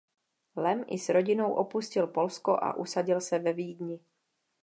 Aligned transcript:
Lem 0.63 0.79
i 0.95 0.97
s 1.01 1.09
rodinou 1.17 1.51
opustil 1.65 2.07
Polsko 2.07 2.51
a 2.57 2.73
usadil 2.77 3.21
se 3.21 3.39
ve 3.39 3.53
Vídni. 3.53 3.99